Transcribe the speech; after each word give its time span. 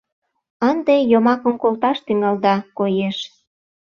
Ынде 0.69 0.95
йомакым 1.11 1.53
колташ 1.63 1.97
тӱҥалда, 2.05 2.55
коеш. 2.77 3.17